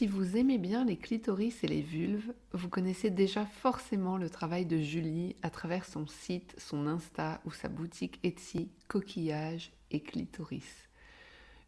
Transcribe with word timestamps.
Si 0.00 0.06
vous 0.06 0.38
aimez 0.38 0.56
bien 0.56 0.86
les 0.86 0.96
clitoris 0.96 1.62
et 1.62 1.66
les 1.66 1.82
vulves, 1.82 2.32
vous 2.54 2.70
connaissez 2.70 3.10
déjà 3.10 3.44
forcément 3.44 4.16
le 4.16 4.30
travail 4.30 4.64
de 4.64 4.78
Julie 4.78 5.36
à 5.42 5.50
travers 5.50 5.84
son 5.84 6.06
site, 6.06 6.54
son 6.56 6.86
Insta 6.86 7.42
ou 7.44 7.50
sa 7.50 7.68
boutique 7.68 8.18
Etsy 8.22 8.70
Coquillage 8.88 9.72
et 9.90 10.00
Clitoris. 10.00 10.88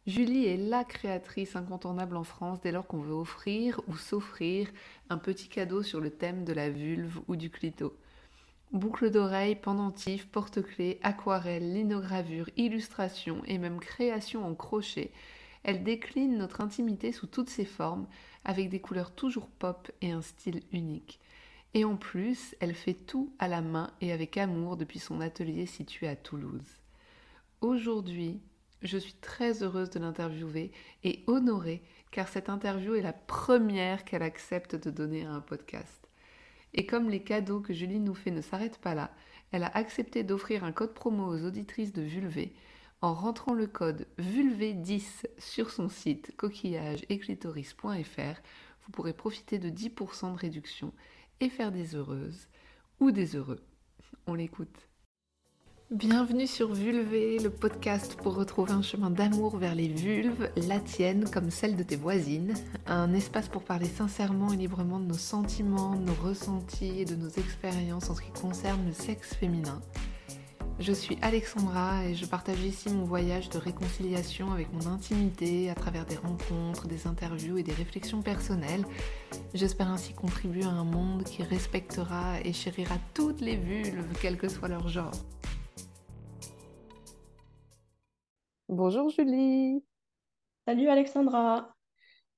Julie 0.07 0.47
est 0.47 0.57
la 0.57 0.83
créatrice 0.83 1.57
incontournable 1.57 2.17
en 2.17 2.25
France 2.25 2.59
dès 2.63 2.73
lors 2.73 2.87
qu'on 2.87 3.03
veut 3.03 3.13
offrir 3.13 3.83
ou 3.87 3.99
s'offrir 3.99 4.73
un 5.11 5.19
petit 5.19 5.49
cadeau 5.49 5.83
sur 5.83 6.01
le 6.01 6.09
thème 6.09 6.47
de 6.47 6.55
la 6.55 6.71
vulve 6.71 7.21
ou 7.29 7.37
du 7.37 7.51
clito. 7.51 7.95
Boucles 8.73 9.11
d'oreilles, 9.11 9.57
pendentifs, 9.57 10.27
porte-clés, 10.27 11.01
aquarelles, 11.03 11.75
linogravures, 11.75 12.49
illustrations 12.57 13.43
et 13.45 13.59
même 13.59 13.79
créations 13.79 14.47
en 14.47 14.55
crochet 14.55 15.11
elle 15.65 15.85
décline 15.85 16.37
notre 16.39 16.61
intimité 16.61 17.13
sous 17.13 17.27
toutes 17.27 17.51
ses 17.51 17.65
formes, 17.65 18.07
avec 18.45 18.69
des 18.69 18.81
couleurs 18.81 19.15
toujours 19.15 19.47
pop 19.47 19.91
et 20.01 20.11
un 20.11 20.23
style 20.23 20.63
unique. 20.73 21.21
Et 21.75 21.85
en 21.85 21.97
plus, 21.97 22.55
elle 22.61 22.75
fait 22.75 22.95
tout 22.95 23.33
à 23.39 23.49
la 23.49 23.63
main 23.63 23.91
et 24.01 24.13
avec 24.13 24.37
amour 24.37 24.77
depuis 24.77 24.99
son 24.99 25.21
atelier 25.21 25.67
situé 25.67 26.09
à 26.09 26.17
Toulouse. 26.17 26.81
Aujourd'hui, 27.61 28.41
je 28.83 28.99
suis 28.99 29.15
très 29.15 29.63
heureuse 29.63 29.91
de 29.91 30.01
l'interviewer 30.01 30.73
et 31.05 31.23
honorée 31.27 31.83
car 32.11 32.29
cette 32.29 32.51
interview 32.51 32.95
est 32.95 33.03
la 33.03 33.13
première 33.13 34.05
qu'elle 34.05 34.23
accepte 34.23 34.77
de 34.77 34.91
donner 34.91 35.25
à 35.25 35.33
un 35.33 35.41
podcast. 35.41 36.09
Et 36.75 36.85
comme 36.85 37.09
les 37.09 37.23
cadeaux 37.23 37.61
que 37.61 37.73
Julie 37.73 38.01
nous 38.01 38.15
fait 38.15 38.31
ne 38.31 38.43
s'arrêtent 38.43 38.79
pas 38.79 38.95
là, 38.95 39.11
elle 39.53 39.63
a 39.63 39.77
accepté 39.77 40.25
d'offrir 40.25 40.65
un 40.65 40.73
code 40.73 40.95
promo 40.95 41.27
aux 41.27 41.45
auditrices 41.45 41.93
de 41.93 42.03
Vulvé 42.03 42.55
en 43.03 43.15
rentrant 43.15 43.53
le 43.53 43.67
code 43.67 44.07
VULVE10 44.19 45.27
sur 45.37 45.71
son 45.71 45.89
site 45.89 46.37
coquillage-éclitoris.fr, 46.37 48.41
vous 48.85 48.93
pourrez 48.93 49.13
profiter 49.13 49.59
de 49.59 49.71
10% 49.71 50.33
de 50.33 50.39
réduction 50.39 50.93
et 51.41 51.49
faire 51.49 51.73
des 51.73 51.97
heureuses 51.97 52.47
ou 53.01 53.11
des 53.11 53.35
heureux. 53.37 53.61
On 54.27 54.35
l'écoute. 54.35 54.89
Bienvenue 55.91 56.47
sur 56.47 56.73
Vulvé, 56.73 57.39
le 57.39 57.51
podcast 57.51 58.17
pour 58.17 58.37
retrouver 58.37 58.73
un 58.73 58.83
chemin 58.83 59.11
d'amour 59.11 59.59
vers 59.59 59.75
les 59.75 59.89
vulves, 59.89 60.51
la 60.69 60.81
tienne 60.81 61.29
comme 61.29 61.51
celle 61.51 61.77
de 61.77 61.83
tes 61.83 61.97
voisines. 61.97 62.55
Un 62.87 63.13
espace 63.13 63.49
pour 63.49 63.65
parler 63.65 63.87
sincèrement 63.87 64.53
et 64.53 64.57
librement 64.57 65.01
de 65.01 65.07
nos 65.07 65.15
sentiments, 65.15 65.97
de 65.97 66.05
nos 66.05 66.15
ressentis 66.15 67.01
et 67.01 67.05
de 67.05 67.17
nos 67.17 67.29
expériences 67.29 68.09
en 68.09 68.15
ce 68.15 68.23
qui 68.23 68.31
concerne 68.31 68.87
le 68.87 68.93
sexe 68.93 69.35
féminin. 69.35 69.83
Je 70.83 70.93
suis 70.93 71.17
Alexandra 71.23 72.05
et 72.07 72.15
je 72.17 72.27
partage 72.27 72.61
ici 72.65 72.91
mon 72.91 73.05
voyage 73.05 73.49
de 73.51 73.57
réconciliation 73.57 74.51
avec 74.51 74.73
mon 74.73 74.89
intimité 74.89 75.71
à 75.71 75.77
travers 75.77 76.05
des 76.05 76.17
rencontres, 76.17 76.89
des 76.89 77.07
interviews 77.07 77.57
et 77.57 77.63
des 77.63 77.73
réflexions 77.73 78.21
personnelles. 78.21 78.85
J'espère 79.55 79.89
ainsi 79.89 80.13
contribuer 80.13 80.65
à 80.65 80.71
un 80.71 80.83
monde 80.83 81.23
qui 81.23 81.45
respectera 81.45 82.41
et 82.45 82.53
chérira 82.53 82.97
toutes 83.15 83.41
les 83.41 83.55
vulves, 83.55 84.13
quel 84.21 84.37
que 84.37 84.49
soit 84.49 84.67
leur 84.67 84.89
genre. 84.89 85.13
Bonjour 88.69 89.09
Julie. 89.09 89.85
Salut 90.67 90.89
Alexandra. 90.89 91.72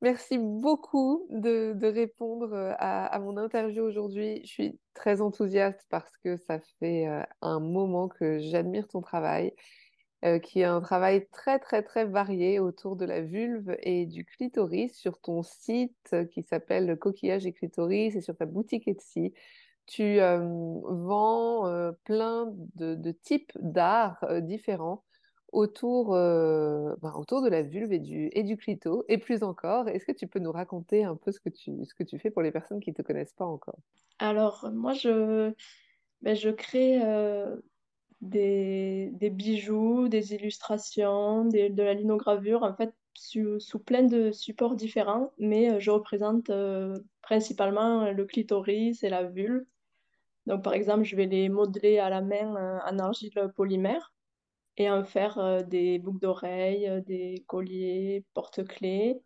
Merci 0.05 0.37
beaucoup 0.37 1.27
de, 1.31 1.75
répondre 1.83 2.53
euh, 2.53 2.75
à, 2.79 3.19
mon 3.21 3.39
interview 3.39 3.83
aujourd'hui. 3.83 4.43
Je 4.45 4.49
suis 4.49 4.79
très 4.93 5.23
enthousiaste 5.23 5.87
parce 5.89 6.15
que 6.19 6.37
ça 6.37 6.61
fait 6.79 7.09
euh, 7.09 7.23
un 7.41 7.59
moment 7.59 8.09
que 8.09 8.39
j'admire 8.39 8.87
ton 8.87 9.01
travail, 9.01 9.55
euh, 10.27 10.39
qui 10.39 10.61
est 10.61 10.65
un 10.65 10.83
travail 10.83 11.27
très 11.33 11.59
très 11.59 11.83
très 11.83 12.05
varié 12.05 12.61
autour 12.61 12.97
de 12.97 13.07
la 13.07 13.23
vulve 13.23 13.75
et 13.81 14.05
du 14.05 14.27
clitoris 14.27 14.93
sur 14.95 15.19
ton 15.23 15.43
site 15.43 16.15
qui 16.33 16.43
s'appelle 16.43 16.99
Coquillage 16.99 17.47
et 17.47 17.55
Clitoris 17.55 18.15
et 18.15 18.21
sur 18.21 18.37
ta 18.37 18.45
boutique 18.45 18.87
Etsy. 18.87 19.33
Tu 19.87 20.19
vends 20.19 21.95
plein 22.05 22.53
de 22.75 23.11
types 23.11 23.53
d'art 23.59 24.23
différents 24.43 25.03
autour, 25.55 26.15
euh, 26.15 26.95
ben, 27.01 27.13
autour 27.15 27.41
de 27.41 27.49
la 27.49 27.63
vulve 27.63 27.93
et 27.93 28.01
du, 28.01 28.29
et 28.33 28.43
du 28.43 28.57
clito, 28.57 29.05
et 29.09 29.19
plus 29.19 29.43
encore. 29.43 29.89
Est-ce 29.89 30.05
que 30.05 30.13
tu 30.13 30.27
peux 30.27 30.41
nous 30.41 30.53
raconter 30.53 31.05
un 31.05 31.17
peu 31.17 31.33
ce 31.33 31.41
que 31.41 31.49
tu, 31.49 31.85
ce 31.85 31.95
que 31.95 32.03
tu 32.03 32.19
fais 32.19 32.31
pour 32.31 32.43
les 32.43 32.51
personnes 32.51 32.81
qui 32.81 32.91
ne 32.91 32.95
te 32.95 33.03
connaissent 33.03 33.33
pas 33.33 33.47
encore? 33.47 33.79
Alors, 34.19 34.69
moi, 34.73 34.93
je, 34.93 35.53
ben, 36.23 36.35
je 36.35 36.51
crée 36.51 37.01
euh, 37.03 37.57
des, 38.21 39.11
des, 39.13 39.31
bijoux, 39.31 40.09
des 40.09 40.35
illustrations, 40.35 41.45
de 41.45 41.83
la 41.83 41.95
linogravure, 41.95 42.65
en 42.65 42.75
fait, 42.75 42.93
sous, 43.15 43.61
sous, 43.61 43.79
plein 43.79 44.03
de 44.03 44.33
supports 44.33 44.75
différents, 44.75 45.33
mais 45.39 45.71
euh, 45.71 45.79
je 45.79 45.93
représente 45.93 46.51
principalement 47.23 48.11
le 48.11 48.25
clitoris 48.25 49.05
et 49.05 49.09
la 49.09 49.23
vulve. 49.23 49.65
Donc, 50.47 50.65
par 50.65 50.75
exemple, 50.75 51.05
je 51.05 51.15
vais 51.15 51.27
les 51.27 51.49
modeler 51.49 51.99
à 51.99 52.11
la 52.11 52.21
main 52.21 52.81
en 52.85 52.99
argile 52.99 53.33
polymère 53.55 54.14
et 54.77 54.91
en 54.91 55.05
faire 55.05 55.39
euh, 55.39 55.63
des 55.63 55.99
boucles 55.99 56.21
d'oreilles, 56.21 56.89
euh, 56.89 57.01
des 57.01 57.45
colliers, 57.47 58.25
porte-clés. 58.35 59.21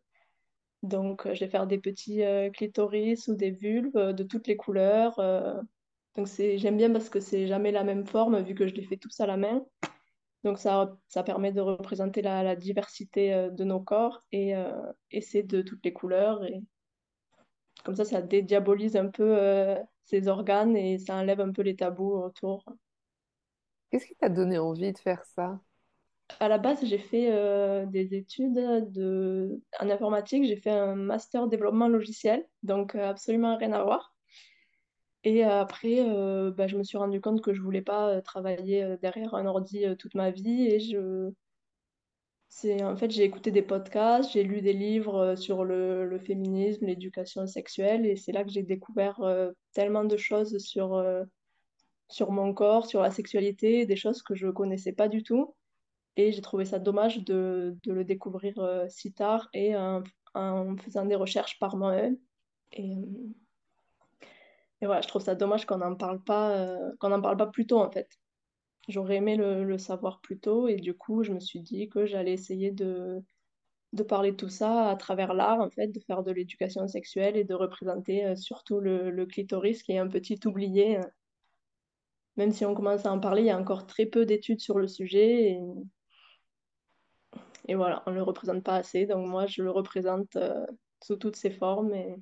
Donc, 0.82 1.26
euh, 1.26 1.34
je 1.34 1.40
vais 1.40 1.50
faire 1.50 1.66
des 1.66 1.78
petits 1.78 2.22
clitoris 2.54 3.28
ou 3.28 3.34
des 3.34 3.50
vulves 3.50 4.14
de 4.14 4.22
toutes 4.22 4.46
les 4.46 4.56
couleurs. 4.56 5.16
donc, 6.16 6.28
j'aime 6.28 6.76
bien 6.76 6.90
parce 6.92 7.08
que 7.08 7.20
c'est 7.20 7.46
jamais 7.46 7.72
la 7.72 7.84
même 7.84 8.06
forme 8.06 8.40
vu 8.42 8.54
que 8.54 8.66
je 8.68 8.74
les 8.74 8.84
fais 8.84 8.96
tous 8.96 9.20
à 9.20 9.26
la 9.26 9.36
main. 9.36 9.64
Donc, 10.44 10.58
ça, 10.58 10.96
ça 11.08 11.22
permet 11.24 11.52
de 11.52 11.60
représenter 11.60 12.22
la, 12.22 12.42
la 12.44 12.56
diversité 12.56 13.48
de 13.50 13.64
nos 13.64 13.80
corps 13.80 14.22
et, 14.32 14.54
et 15.10 15.20
c'est 15.20 15.42
de 15.42 15.62
toutes 15.62 15.84
les 15.84 15.92
couleurs. 15.92 16.44
Et 16.44 16.62
comme 17.84 17.96
ça, 17.96 18.04
ça 18.04 18.22
dédiabolise 18.22 18.96
un 18.96 19.08
peu 19.08 19.36
ces 20.04 20.28
organes 20.28 20.76
et 20.76 20.98
ça 20.98 21.16
enlève 21.16 21.40
un 21.40 21.52
peu 21.52 21.62
les 21.62 21.74
tabous 21.76 22.14
autour. 22.14 22.64
Qu'est-ce 23.90 24.06
qui 24.06 24.14
t'a 24.16 24.28
donné 24.28 24.58
envie 24.58 24.92
de 24.92 24.98
faire 24.98 25.24
ça? 25.24 25.60
À 26.40 26.48
la 26.48 26.58
base, 26.58 26.84
j'ai 26.84 26.98
fait 26.98 27.32
euh, 27.32 27.86
des 27.86 28.14
études 28.14 28.54
de... 28.92 29.60
en 29.80 29.88
informatique. 29.88 30.44
J'ai 30.44 30.56
fait 30.56 30.70
un 30.70 30.94
master 30.94 31.48
développement 31.48 31.88
logiciel, 31.88 32.46
donc 32.62 32.94
euh, 32.94 33.08
absolument 33.08 33.56
rien 33.56 33.72
à 33.72 33.82
voir. 33.82 34.14
Et 35.24 35.42
après, 35.42 36.00
euh, 36.00 36.50
bah, 36.50 36.68
je 36.68 36.76
me 36.76 36.84
suis 36.84 36.98
rendu 36.98 37.20
compte 37.20 37.40
que 37.40 37.54
je 37.54 37.62
voulais 37.62 37.82
pas 37.82 38.20
travailler 38.20 38.96
derrière 39.00 39.34
un 39.34 39.46
ordi 39.46 39.84
toute 39.98 40.14
ma 40.14 40.30
vie. 40.30 40.66
Et 40.66 40.80
je... 40.80 41.30
C'est, 42.50 42.82
en 42.82 42.96
fait, 42.96 43.10
j'ai 43.10 43.24
écouté 43.24 43.50
des 43.50 43.62
podcasts, 43.62 44.32
j'ai 44.32 44.42
lu 44.42 44.60
des 44.60 44.72
livres 44.72 45.34
sur 45.34 45.64
le 45.64 46.18
féminisme, 46.18 46.86
l'éducation 46.86 47.46
sexuelle. 47.46 48.06
Et 48.06 48.16
c'est 48.16 48.32
là 48.32 48.44
que 48.44 48.50
j'ai 48.50 48.62
découvert 48.62 49.20
tellement 49.72 50.04
de 50.04 50.16
choses 50.16 50.58
sur 50.58 51.02
sur 52.08 52.30
mon 52.32 52.54
corps, 52.54 52.86
sur 52.86 53.02
la 53.02 53.10
sexualité, 53.10 53.86
des 53.86 53.96
choses 53.96 54.22
que 54.22 54.34
je 54.34 54.46
ne 54.46 54.52
connaissais 54.52 54.92
pas 54.92 55.08
du 55.08 55.22
tout. 55.22 55.54
Et 56.16 56.32
j'ai 56.32 56.40
trouvé 56.42 56.64
ça 56.64 56.78
dommage 56.78 57.22
de, 57.24 57.76
de 57.84 57.92
le 57.92 58.04
découvrir 58.04 58.58
euh, 58.58 58.86
si 58.88 59.12
tard 59.12 59.48
et 59.52 59.76
en 59.76 60.76
faisant 60.78 61.04
des 61.04 61.14
recherches 61.14 61.58
par 61.58 61.76
moi-même. 61.76 62.18
Et, 62.72 62.92
euh, 62.92 64.86
voilà, 64.86 65.00
je 65.00 65.08
trouve 65.08 65.22
ça 65.22 65.34
dommage 65.34 65.66
qu'on 65.66 65.78
n'en 65.78 65.94
parle 65.94 66.22
pas, 66.22 66.56
euh, 66.56 66.92
qu'on 67.00 67.20
parle 67.20 67.36
pas 67.36 67.46
plus 67.46 67.66
tôt 67.66 67.80
en 67.80 67.90
fait. 67.90 68.08
J'aurais 68.88 69.16
aimé 69.16 69.36
le, 69.36 69.78
savoir 69.78 70.20
plus 70.20 70.38
tôt 70.38 70.66
et 70.68 70.76
du 70.76 70.94
coup, 70.94 71.22
je 71.22 71.32
me 71.32 71.40
suis 71.40 71.60
dit 71.60 71.88
que 71.88 72.06
j'allais 72.06 72.32
essayer 72.32 72.70
de, 72.70 73.22
de 73.92 74.02
parler 74.02 74.32
de 74.32 74.36
tout 74.36 74.48
ça 74.48 74.88
à 74.88 74.96
travers 74.96 75.34
l'art, 75.34 75.60
en 75.60 75.70
fait, 75.70 75.88
de 75.88 76.00
faire 76.00 76.22
de 76.22 76.32
l'éducation 76.32 76.88
sexuelle 76.88 77.36
et 77.36 77.44
de 77.44 77.54
représenter 77.54 78.34
surtout 78.36 78.80
le, 78.80 79.10
le, 79.10 79.26
clitoris 79.26 79.82
qui 79.82 79.92
est 79.92 79.98
un 79.98 80.08
petit 80.08 80.40
oublié 80.46 80.98
même 82.38 82.52
si 82.52 82.64
on 82.64 82.74
commence 82.74 83.04
à 83.04 83.12
en 83.12 83.18
parler, 83.18 83.42
il 83.42 83.46
y 83.46 83.50
a 83.50 83.58
encore 83.58 83.86
très 83.86 84.06
peu 84.06 84.24
d'études 84.24 84.60
sur 84.60 84.78
le 84.78 84.86
sujet. 84.86 85.58
Et, 87.66 87.74
voilà, 87.74 88.02
on 88.06 88.12
ne 88.12 88.16
le 88.16 88.22
représente 88.22 88.62
pas 88.62 88.76
assez. 88.76 89.06
Donc 89.06 89.26
moi, 89.26 89.46
je 89.46 89.62
le 89.62 89.70
représente 89.70 90.36
euh, 90.36 90.64
sous 91.02 91.16
toutes 91.16 91.36
ses 91.36 91.50
formes 91.50 91.92
et, 91.92 92.16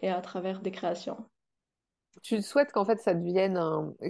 et 0.00 0.10
à 0.10 0.20
travers 0.20 0.60
des 0.60 0.70
créations. 0.70 1.16
Tu 2.22 2.40
souhaites 2.42 2.70
qu'en 2.70 2.84
fait 2.84 3.00
ça 3.00 3.12
devienne 3.12 3.58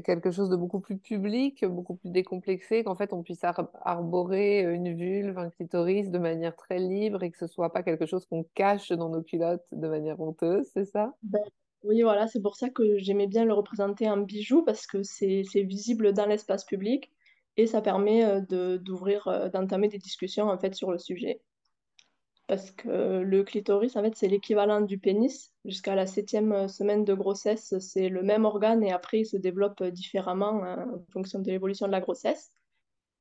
quelque 0.05 0.31
chose 0.31 0.51
de 0.51 0.57
beaucoup 0.57 0.81
plus 0.81 0.99
public, 0.99 1.65
beaucoup 1.65 1.97
plus 1.97 2.11
décomplexé, 2.11 2.85
qu'en 2.85 2.95
fait 2.95 3.15
on 3.15 3.23
puisse 3.23 3.43
arborer 3.45 4.61
une 4.61 4.95
vulve, 4.95 5.39
un 5.39 5.49
clitoris 5.49 6.11
de 6.11 6.19
manière 6.19 6.55
très 6.55 6.79
libre 6.79 7.23
et 7.23 7.31
que 7.31 7.39
ce 7.39 7.47
soit 7.47 7.73
pas 7.73 7.83
quelque 7.83 8.05
chose 8.05 8.27
qu'on 8.27 8.45
cache 8.55 8.93
dans 8.93 9.09
nos 9.09 9.23
culottes 9.23 9.65
de 9.73 9.89
manière 9.89 10.21
honteuse, 10.21 10.69
c'est 10.75 10.85
ça? 10.85 11.15
Ben, 11.23 11.41
oui, 11.85 12.03
voilà, 12.03 12.27
c'est 12.27 12.41
pour 12.41 12.57
ça 12.57 12.71
que 12.71 12.99
j'aimais 12.99 13.27
bien 13.27 13.45
le 13.45 13.53
représenter 13.53 14.09
en 14.09 14.17
bijou 14.19 14.65
parce 14.65 14.87
que 14.87 15.03
c'est 15.03 15.43
visible 15.55 16.13
dans 16.13 16.27
l'espace 16.27 16.65
public 16.65 17.11
et 17.57 17.67
ça 17.67 17.81
permet 17.83 18.25
euh, 18.25 18.79
d'ouvrir, 18.79 19.29
euh, 19.29 19.49
d'entamer 19.49 19.89
des 19.89 19.99
discussions 19.99 20.49
en 20.49 20.59
fait 20.59 20.75
sur 20.75 20.91
le 20.91 20.99
sujet. 20.99 21.41
Parce 22.47 22.71
que 22.71 23.21
le 23.21 23.43
clitoris, 23.43 23.97
en 23.97 24.03
fait, 24.03 24.15
c'est 24.17 24.29
l'équivalent 24.29 24.83
du 24.83 24.99
pénis. 24.99 25.53
Jusqu'à 25.65 25.95
la 25.95 26.07
septième 26.07 26.53
euh, 26.53 26.69
semaine 26.69 27.05
de 27.05 27.15
grossesse, 27.15 27.79
c'est 27.79 28.09
le 28.09 28.23
même 28.23 28.45
organe 28.45 28.83
et 28.83 28.93
après, 28.93 29.21
il 29.21 29.27
se 29.27 29.37
développe 29.37 29.83
différemment 29.85 30.63
hein, 30.65 30.87
en 30.95 31.13
fonction 31.13 31.39
de 31.39 31.51
l'évolution 31.51 31.87
de 31.87 31.93
la 31.93 32.01
grossesse. 32.01 32.53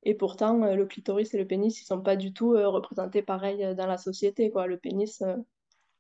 Et 0.04 0.16
pourtant, 0.16 0.76
le 0.76 0.86
clitoris 0.86 1.34
et 1.34 1.38
le 1.38 1.48
pénis, 1.48 1.82
ils 1.82 1.86
sont 1.86 2.02
pas 2.02 2.18
du 2.18 2.34
tout 2.34 2.50
représentés 2.50 3.22
pareil 3.22 3.74
dans 3.76 3.88
la 3.88 3.98
société. 3.98 4.52
Le 4.54 4.76
pénis, 4.76 5.24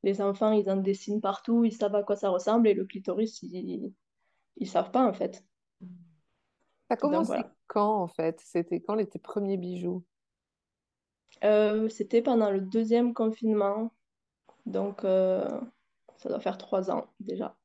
les 0.03 0.21
enfants, 0.21 0.51
ils 0.51 0.69
en 0.69 0.77
dessinent 0.77 1.21
partout, 1.21 1.65
ils 1.65 1.75
savent 1.75 1.95
à 1.95 2.03
quoi 2.03 2.15
ça 2.15 2.29
ressemble, 2.29 2.67
et 2.67 2.73
le 2.73 2.85
clitoris, 2.85 3.41
ils, 3.41 3.93
ils 4.57 4.67
savent 4.67 4.91
pas, 4.91 5.07
en 5.07 5.13
fait. 5.13 5.43
Ça 6.89 6.97
commencé 6.97 7.27
voilà. 7.27 7.55
quand 7.67 8.01
en 8.03 8.07
fait? 8.07 8.39
C'était 8.43 8.81
quand 8.81 8.95
les 8.95 9.07
tes 9.07 9.17
premiers 9.17 9.57
bijoux? 9.57 10.03
Euh, 11.43 11.89
c'était 11.89 12.21
pendant 12.21 12.51
le 12.51 12.61
deuxième 12.61 13.13
confinement, 13.13 13.91
donc 14.65 15.03
euh, 15.03 15.47
ça 16.17 16.29
doit 16.29 16.39
faire 16.39 16.57
trois 16.57 16.91
ans 16.91 17.07
déjà. 17.19 17.55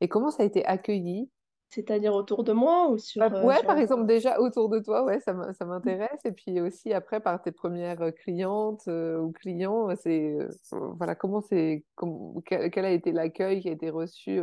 Et 0.00 0.08
comment 0.08 0.30
ça 0.30 0.42
a 0.42 0.46
été 0.46 0.64
accueilli? 0.64 1.30
C'est-à-dire 1.70 2.14
autour 2.14 2.44
de 2.44 2.52
moi 2.52 2.88
ou 2.90 2.98
sur, 2.98 3.34
euh, 3.34 3.48
ouais, 3.48 3.54
sur 3.54 3.66
par 3.66 3.78
exemple, 3.78 4.06
déjà 4.06 4.38
autour 4.40 4.68
de 4.68 4.78
toi, 4.80 5.04
ouais, 5.04 5.20
ça 5.20 5.32
m- 5.32 5.52
ça 5.58 5.64
m'intéresse. 5.64 6.20
Et 6.24 6.32
puis 6.32 6.60
aussi 6.60 6.92
après, 6.92 7.20
par 7.20 7.40
tes 7.42 7.52
premières 7.52 8.00
euh, 8.02 8.10
clientes 8.10 8.82
euh, 8.88 9.18
ou 9.18 9.32
clients, 9.32 9.88
c'est 9.96 10.32
euh, 10.38 10.48
voilà, 10.96 11.14
comment 11.14 11.40
c'est, 11.40 11.84
quel, 12.46 12.84
a 12.84 12.90
été 12.90 13.12
l'accueil 13.12 13.60
qui 13.60 13.68
a 13.68 13.72
été 13.72 13.90
reçu? 13.90 14.40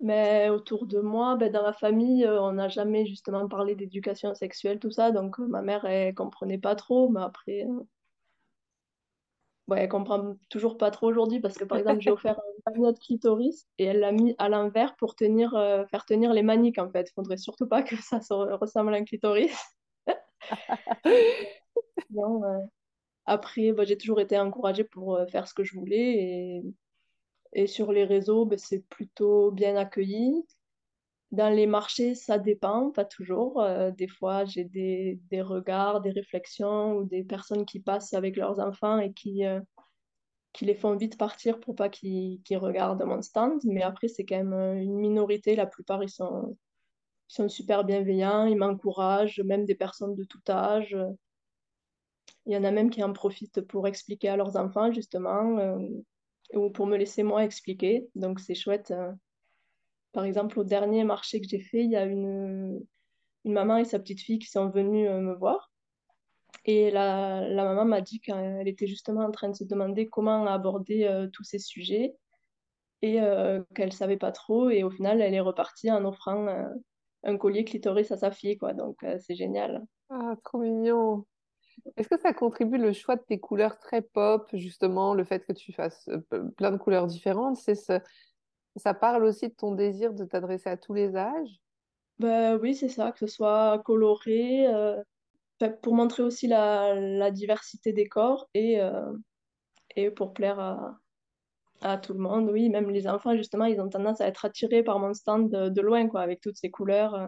Mais 0.00 0.50
autour 0.50 0.86
de 0.86 1.00
moi, 1.00 1.36
ben, 1.36 1.50
dans 1.52 1.62
ma 1.62 1.72
famille, 1.72 2.26
on 2.28 2.52
n'a 2.52 2.68
jamais 2.68 3.06
justement 3.06 3.48
parlé 3.48 3.74
d'éducation 3.74 4.34
sexuelle, 4.34 4.78
tout 4.78 4.90
ça, 4.90 5.10
donc 5.12 5.38
ma 5.38 5.62
mère, 5.62 5.84
elle 5.84 6.14
comprenait 6.14 6.58
pas 6.58 6.74
trop, 6.76 7.08
mais 7.08 7.20
après, 7.22 7.66
ouais, 9.68 9.80
elle 9.82 9.88
comprend 9.88 10.34
toujours 10.50 10.76
pas 10.78 10.90
trop 10.90 11.08
aujourd'hui 11.08 11.40
parce 11.40 11.56
que 11.56 11.64
par 11.64 11.78
exemple, 11.78 12.00
j'ai 12.00 12.10
offert 12.10 12.38
un 12.66 12.70
magnet 12.72 12.92
de 12.92 12.98
clitoris 12.98 13.66
et 13.78 13.84
elle 13.84 14.00
l'a 14.00 14.12
mis 14.12 14.34
à 14.38 14.48
l'envers 14.48 14.96
pour 14.96 15.14
tenir, 15.16 15.54
euh, 15.54 15.84
faire 15.86 16.04
tenir 16.06 16.32
les 16.32 16.42
maniques 16.42 16.78
en 16.78 16.90
fait. 16.90 17.10
Faudrait 17.14 17.36
surtout 17.36 17.66
pas 17.68 17.82
que 17.82 17.96
ça 17.96 18.20
se 18.20 18.32
ressemble 18.34 18.94
à 18.94 18.98
un 18.98 19.04
clitoris. 19.04 19.52
Non, 22.10 22.42
euh, 22.44 22.58
Après, 23.26 23.72
bah, 23.72 23.84
j'ai 23.84 23.98
toujours 23.98 24.20
été 24.20 24.38
encouragée 24.38 24.84
pour 24.84 25.16
euh, 25.16 25.26
faire 25.28 25.48
ce 25.48 25.54
que 25.54 25.64
je 25.64 25.74
voulais 25.78 26.14
et, 26.16 26.62
et 27.54 27.66
sur 27.66 27.92
les 27.92 28.04
réseaux, 28.04 28.46
bah, 28.46 28.58
c'est 28.58 28.80
plutôt 28.88 29.50
bien 29.52 29.76
accueilli. 29.76 30.44
Dans 31.34 31.52
les 31.52 31.66
marchés, 31.66 32.14
ça 32.14 32.38
dépend, 32.38 32.92
pas 32.92 33.04
toujours. 33.04 33.60
Euh, 33.60 33.90
des 33.90 34.06
fois, 34.06 34.44
j'ai 34.44 34.62
des, 34.62 35.18
des 35.30 35.42
regards, 35.42 36.00
des 36.00 36.12
réflexions 36.12 36.92
ou 36.94 37.04
des 37.04 37.24
personnes 37.24 37.66
qui 37.66 37.80
passent 37.80 38.14
avec 38.14 38.36
leurs 38.36 38.60
enfants 38.60 38.98
et 39.00 39.12
qui, 39.12 39.44
euh, 39.44 39.60
qui 40.52 40.64
les 40.64 40.76
font 40.76 40.94
vite 40.94 41.18
partir 41.18 41.58
pour 41.58 41.74
pas 41.74 41.88
qu'ils 41.88 42.40
qu'ils 42.44 42.58
regardent 42.58 43.02
mon 43.02 43.20
stand. 43.20 43.60
Mais 43.64 43.82
après, 43.82 44.06
c'est 44.06 44.24
quand 44.24 44.36
même 44.36 44.52
euh, 44.52 44.74
une 44.80 44.94
minorité. 44.94 45.56
La 45.56 45.66
plupart, 45.66 46.04
ils 46.04 46.08
sont, 46.08 46.56
ils 47.30 47.34
sont 47.34 47.48
super 47.48 47.82
bienveillants, 47.82 48.46
ils 48.46 48.56
m'encouragent, 48.56 49.40
même 49.40 49.64
des 49.64 49.74
personnes 49.74 50.14
de 50.14 50.22
tout 50.22 50.42
âge. 50.48 50.96
Il 52.46 52.52
y 52.52 52.56
en 52.56 52.62
a 52.62 52.70
même 52.70 52.90
qui 52.90 53.02
en 53.02 53.12
profitent 53.12 53.62
pour 53.62 53.88
expliquer 53.88 54.28
à 54.28 54.36
leurs 54.36 54.56
enfants, 54.56 54.92
justement, 54.92 55.58
ou 56.54 56.70
pour 56.70 56.86
me 56.86 56.96
laisser 56.96 57.24
moi 57.24 57.44
expliquer. 57.44 58.06
Donc, 58.14 58.38
c'est 58.38 58.54
chouette. 58.54 58.94
Par 60.14 60.24
exemple, 60.24 60.58
au 60.58 60.64
dernier 60.64 61.04
marché 61.04 61.40
que 61.40 61.48
j'ai 61.48 61.60
fait, 61.60 61.84
il 61.84 61.90
y 61.90 61.96
a 61.96 62.04
une, 62.06 62.80
une 63.44 63.52
maman 63.52 63.76
et 63.78 63.84
sa 63.84 63.98
petite 63.98 64.20
fille 64.20 64.38
qui 64.38 64.48
sont 64.48 64.70
venues 64.70 65.08
euh, 65.08 65.20
me 65.20 65.34
voir. 65.34 65.70
Et 66.64 66.90
la, 66.90 67.46
la 67.46 67.64
maman 67.64 67.84
m'a 67.84 68.00
dit 68.00 68.20
qu'elle 68.20 68.66
était 68.66 68.86
justement 68.86 69.24
en 69.24 69.30
train 69.30 69.50
de 69.50 69.56
se 69.56 69.64
demander 69.64 70.08
comment 70.08 70.46
aborder 70.46 71.04
euh, 71.04 71.28
tous 71.30 71.44
ces 71.44 71.58
sujets 71.58 72.14
et 73.02 73.20
euh, 73.20 73.62
qu'elle 73.74 73.92
savait 73.92 74.16
pas 74.16 74.32
trop. 74.32 74.70
Et 74.70 74.82
au 74.82 74.90
final, 74.90 75.20
elle 75.20 75.34
est 75.34 75.40
repartie 75.40 75.90
en 75.90 76.04
offrant 76.04 76.46
un 77.24 77.36
collier 77.36 77.64
clitoris 77.64 78.12
à 78.12 78.16
sa 78.16 78.30
fille, 78.30 78.56
quoi. 78.56 78.72
Donc, 78.72 79.04
c'est 79.18 79.34
génial. 79.34 79.84
Ah, 80.10 80.36
trop 80.44 80.58
mignon. 80.58 81.26
Est-ce 81.96 82.08
que 82.08 82.18
ça 82.18 82.32
contribue 82.32 82.78
le 82.78 82.92
choix 82.92 83.16
de 83.16 83.22
tes 83.22 83.40
couleurs 83.40 83.78
très 83.78 84.00
pop, 84.00 84.48
justement, 84.54 85.14
le 85.14 85.24
fait 85.24 85.44
que 85.44 85.52
tu 85.52 85.72
fasses 85.72 86.08
plein 86.56 86.70
de 86.70 86.76
couleurs 86.76 87.06
différentes, 87.06 87.56
c'est 87.56 87.74
ce- 87.74 88.00
ça 88.76 88.94
parle 88.94 89.24
aussi 89.24 89.48
de 89.48 89.54
ton 89.54 89.72
désir 89.72 90.12
de 90.14 90.24
t'adresser 90.24 90.70
à 90.70 90.76
tous 90.76 90.94
les 90.94 91.16
âges? 91.16 91.60
Ben 92.18 92.56
oui, 92.60 92.74
c'est 92.74 92.88
ça, 92.88 93.12
que 93.12 93.18
ce 93.18 93.26
soit 93.26 93.82
coloré, 93.84 94.66
euh, 94.68 95.02
pour 95.82 95.94
montrer 95.94 96.22
aussi 96.22 96.46
la, 96.46 96.94
la 96.94 97.30
diversité 97.30 97.92
des 97.92 98.08
corps 98.08 98.48
et, 98.54 98.80
euh, 98.80 99.12
et 99.96 100.10
pour 100.10 100.32
plaire 100.32 100.60
à, 100.60 100.98
à 101.82 101.98
tout 101.98 102.12
le 102.12 102.20
monde. 102.20 102.50
Oui, 102.50 102.68
même 102.68 102.90
les 102.90 103.08
enfants, 103.08 103.36
justement, 103.36 103.64
ils 103.64 103.80
ont 103.80 103.88
tendance 103.88 104.20
à 104.20 104.28
être 104.28 104.44
attirés 104.44 104.82
par 104.82 104.98
mon 104.98 105.12
stand 105.12 105.50
de, 105.50 105.80
loin, 105.80 106.08
quoi, 106.08 106.20
avec 106.20 106.40
toutes 106.40 106.56
ces 106.56 106.70
couleurs, 106.70 107.14
euh, 107.14 107.26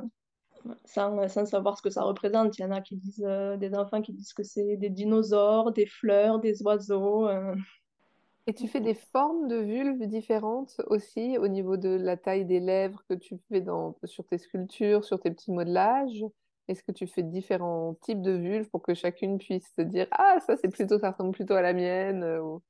sans, 0.85 1.29
sans 1.29 1.47
savoir 1.47 1.77
ce 1.77 1.83
que 1.83 1.91
ça 1.91 2.03
représente. 2.03 2.59
Il 2.59 2.63
y 2.63 2.65
en 2.65 2.73
a 2.73 2.81
qui 2.81 2.97
disent, 2.97 3.29
des 3.59 3.75
enfants 3.75 4.03
qui 4.03 4.13
disent 4.13 4.35
que 4.35 4.43
c'est 4.43 4.77
des 4.77 4.91
dinosaures, 4.91 5.73
des 5.73 5.87
fleurs, 5.87 6.39
des 6.39 6.63
oiseaux. 6.63 7.29
Et 8.49 8.55
tu 8.55 8.69
fais 8.69 8.81
des 8.81 8.95
formes 8.95 9.49
de 9.49 9.57
vulves 9.57 10.07
différentes 10.07 10.81
aussi 10.87 11.37
au 11.39 11.49
niveau 11.49 11.77
de 11.77 11.89
la 11.89 12.17
taille 12.17 12.45
des 12.45 12.61
lèvres 12.61 13.03
que 13.09 13.15
tu 13.15 13.39
fais 13.49 13.61
dans, 13.61 13.97
sur 14.05 14.25
tes 14.27 14.39
sculptures, 14.39 15.05
sur 15.05 15.19
tes 15.21 15.31
petits 15.33 15.51
modelages? 15.53 16.25
Est-ce 16.69 16.83
que 16.83 16.93
tu 16.93 17.07
fais 17.09 17.23
différents 17.23 17.95
types 18.03 18.23
de 18.23 18.33
vulves 18.33 18.69
pour 18.71 18.83
que 18.83 18.95
chacune 18.95 19.39
puisse 19.39 19.73
se 19.75 19.83
dire, 19.83 20.07
ah, 20.13 20.39
ça 20.47 20.57
c'est 20.57 20.69
plutôt, 20.69 20.99
ça 20.99 21.11
ressemble 21.13 21.33
plutôt 21.33 21.55
à 21.55 21.63
la 21.63 21.73
mienne 21.73 22.23
euh, 22.25 22.41
ou, 22.43 22.63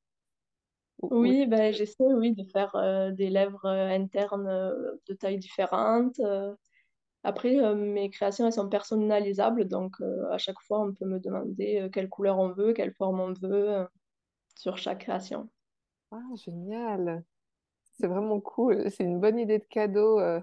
ou- 1.03 1.13
ou- 1.21 1.37
Oui, 1.37 1.47
ben, 1.47 1.73
j'essaie, 1.73 2.03
oui, 2.15 2.33
de 2.35 2.43
faire 2.45 2.75
euh, 2.75 3.13
des 3.13 3.31
lèvres 3.31 3.65
euh, 3.67 3.89
internes 3.91 4.49
euh, 4.49 4.97
de 5.09 5.15
tailles 5.15 5.39
différentes. 5.39 6.21
Après, 7.25 7.75
mes 7.75 8.09
créations, 8.11 8.47
elles 8.47 8.53
sont 8.55 8.69
personnalisables, 8.71 9.67
donc 9.69 9.97
à 10.31 10.39
chaque 10.39 10.61
fois, 10.63 10.81
on 10.81 10.95
peut 10.95 11.05
me 11.07 11.19
demander 11.21 11.89
quelle 11.93 12.09
couleur 12.09 12.39
on 12.39 12.53
veut, 12.53 12.73
quelle 12.73 12.95
forme 12.95 13.21
on 13.21 13.33
veut 13.35 13.87
sur 14.57 14.79
chaque 14.79 15.01
création. 15.01 15.51
Ah, 16.17 16.35
génial! 16.37 17.25
C'est 18.01 18.07
vraiment 18.09 18.41
cool. 18.41 18.91
C'est 18.91 19.05
une 19.05 19.21
bonne 19.21 19.39
idée 19.39 19.59
de 19.59 19.65
cadeau 19.65 20.21
euh, 20.21 20.41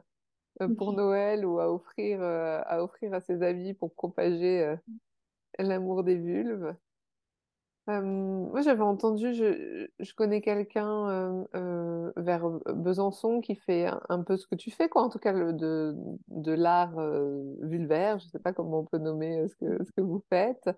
euh, 0.62 0.70
pour 0.70 0.94
Noël 0.94 1.46
ou 1.46 1.60
à 1.60 1.72
offrir, 1.74 2.22
euh, 2.22 2.62
à 2.66 2.84
offrir 2.84 3.14
à 3.14 3.22
ses 3.22 3.44
amis 3.44 3.74
pour 3.74 3.94
propager 3.94 4.62
euh, 4.64 4.78
l'amour 5.60 6.04
des 6.04 6.18
vulves. 6.18 6.76
Euh, 7.90 8.02
moi, 8.02 8.62
j'avais 8.62 8.82
entendu, 8.84 9.34
je, 9.34 9.88
je 10.00 10.14
connais 10.14 10.40
quelqu'un 10.42 11.10
euh, 11.10 11.46
euh, 11.56 12.14
vers 12.16 12.50
Besançon 12.74 13.42
qui 13.42 13.56
fait 13.56 13.88
un, 13.88 14.02
un 14.08 14.24
peu 14.24 14.38
ce 14.38 14.48
que 14.48 14.56
tu 14.56 14.72
fais, 14.72 14.88
quoi, 14.88 15.02
en 15.04 15.10
tout 15.10 15.20
cas 15.20 15.34
le, 15.34 15.52
de, 15.52 15.94
de 16.30 16.54
l'art 16.54 16.98
euh, 16.98 17.44
vulvaire, 17.62 18.20
je 18.20 18.28
sais 18.30 18.40
pas 18.40 18.54
comment 18.54 18.80
on 18.80 18.86
peut 18.86 19.00
nommer 19.00 19.40
euh, 19.40 19.48
ce 19.50 19.56
que, 19.58 19.84
ce 19.84 19.92
que 19.92 20.02
vous 20.02 20.24
faites, 20.30 20.70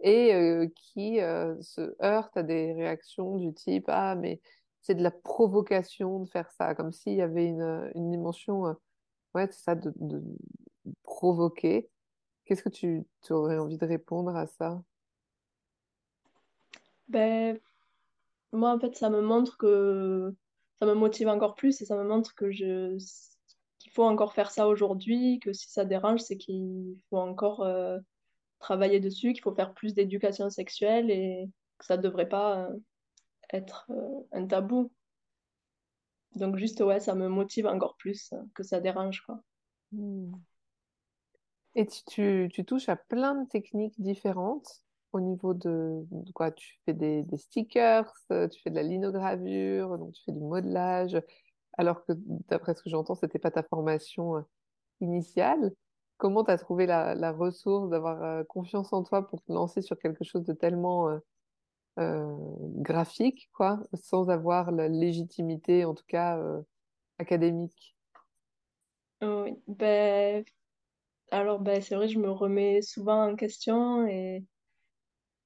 et 0.00 0.34
euh, 0.34 0.66
qui 0.74 1.20
euh, 1.20 1.60
se 1.60 1.94
heurte 2.02 2.36
à 2.36 2.42
des 2.42 2.72
réactions 2.72 3.36
du 3.36 3.52
type, 3.52 3.84
ah, 3.88 4.14
mais 4.14 4.40
c'est 4.82 4.94
de 4.94 5.02
la 5.02 5.10
provocation 5.10 6.20
de 6.20 6.28
faire 6.28 6.50
ça, 6.52 6.74
comme 6.74 6.92
s'il 6.92 7.14
y 7.14 7.22
avait 7.22 7.46
une, 7.46 7.90
une 7.94 8.10
dimension, 8.10 8.66
euh, 8.66 8.74
ouais, 9.34 9.46
c'est 9.50 9.62
ça, 9.62 9.74
de, 9.74 9.92
de 9.96 10.22
provoquer. 11.02 11.88
Qu'est-ce 12.44 12.62
que 12.62 12.68
tu, 12.68 13.06
aurais 13.30 13.58
envie 13.58 13.78
de 13.78 13.86
répondre 13.86 14.34
à 14.34 14.46
ça? 14.46 14.82
Ben, 17.08 17.58
moi, 18.52 18.72
en 18.72 18.80
fait, 18.80 18.96
ça 18.96 19.10
me 19.10 19.20
montre 19.20 19.56
que 19.56 20.34
ça 20.78 20.86
me 20.86 20.94
motive 20.94 21.28
encore 21.28 21.54
plus 21.54 21.80
et 21.80 21.84
ça 21.84 21.96
me 21.96 22.04
montre 22.04 22.34
que 22.34 22.50
je 22.50 22.96
qu'il 23.78 23.92
faut 23.92 24.04
encore 24.04 24.34
faire 24.34 24.50
ça 24.50 24.68
aujourd'hui, 24.68 25.40
que 25.40 25.52
si 25.52 25.70
ça 25.70 25.84
dérange, 25.84 26.20
c'est 26.20 26.36
qu'il 26.36 26.96
faut 27.08 27.18
encore 27.18 27.62
euh, 27.62 27.98
travailler 28.60 29.00
dessus, 29.00 29.32
qu'il 29.32 29.42
faut 29.42 29.54
faire 29.54 29.74
plus 29.74 29.94
d'éducation 29.94 30.48
sexuelle 30.50 31.10
et 31.10 31.50
que 31.78 31.86
ça 31.86 31.96
devrait 31.96 32.28
pas 32.28 32.66
euh, 32.66 32.76
être 33.52 33.90
euh, 33.90 34.20
un 34.32 34.46
tabou. 34.46 34.92
Donc 36.36 36.56
juste, 36.56 36.80
ouais, 36.80 37.00
ça 37.00 37.16
me 37.16 37.28
motive 37.28 37.66
encore 37.66 37.96
plus 37.96 38.32
euh, 38.32 38.42
que 38.54 38.62
ça 38.62 38.80
dérange, 38.80 39.22
quoi. 39.22 39.42
Hmm. 39.90 40.32
Et 41.74 41.86
tu, 41.86 42.48
tu, 42.52 42.64
touches 42.64 42.88
à 42.88 42.96
plein 42.96 43.34
de 43.34 43.48
techniques 43.48 44.00
différentes 44.00 44.82
au 45.12 45.20
niveau 45.20 45.54
de, 45.54 46.04
quoi? 46.34 46.50
Tu 46.50 46.80
fais 46.84 46.92
des, 46.92 47.22
des 47.22 47.36
stickers, 47.36 48.12
tu 48.28 48.60
fais 48.62 48.70
de 48.70 48.74
la 48.74 48.82
linogravure, 48.82 49.96
donc 49.98 50.12
tu 50.12 50.22
fais 50.24 50.32
du 50.32 50.40
modelage, 50.40 51.20
alors 51.78 52.04
que 52.04 52.12
d'après 52.48 52.74
ce 52.74 52.82
que 52.82 52.90
j'entends, 52.90 53.14
c'était 53.14 53.38
pas 53.38 53.52
ta 53.52 53.62
formation 53.62 54.44
initiale. 55.00 55.72
Comment 56.20 56.44
tu 56.44 56.50
as 56.50 56.58
trouvé 56.58 56.84
la, 56.84 57.32
ressource 57.32 57.88
d'avoir 57.88 58.22
euh, 58.22 58.44
confiance 58.44 58.92
en 58.92 59.02
toi 59.02 59.26
pour 59.26 59.42
te 59.42 59.50
lancer 59.50 59.80
sur 59.80 59.98
quelque 59.98 60.22
chose 60.22 60.44
de 60.44 60.52
tellement 60.52 61.08
euh, 61.08 61.18
euh, 61.98 62.36
graphique, 62.76 63.48
quoi, 63.54 63.80
sans 63.94 64.28
avoir 64.28 64.70
la 64.70 64.88
légitimité, 64.88 65.86
en 65.86 65.94
tout 65.94 66.04
cas 66.06 66.38
académique? 67.16 67.96
Oui, 69.22 69.62
ben, 69.66 70.44
alors 71.30 71.58
ben, 71.58 71.80
c'est 71.80 71.94
vrai, 71.94 72.08
je 72.08 72.18
me 72.18 72.30
remets 72.30 72.82
souvent 72.82 73.30
en 73.30 73.34
question, 73.34 74.06
et... 74.06 74.44